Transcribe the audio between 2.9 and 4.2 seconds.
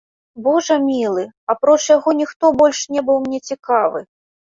не быў мне цікавы.